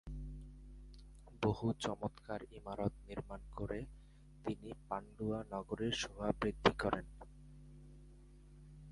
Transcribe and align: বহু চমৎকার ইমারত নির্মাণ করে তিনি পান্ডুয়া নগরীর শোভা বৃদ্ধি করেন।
বহু 1.41 1.67
চমৎকার 1.79 2.41
ইমারত 2.51 2.93
নির্মাণ 3.07 3.41
করে 3.55 3.79
তিনি 4.45 4.69
পান্ডুয়া 4.89 5.39
নগরীর 5.51 5.91
শোভা 5.91 6.27
বৃদ্ধি 6.41 6.73
করেন। 6.79 7.05